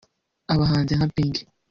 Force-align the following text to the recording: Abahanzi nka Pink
Abahanzi 0.53 0.93
nka 0.97 1.07
Pink 1.15 1.35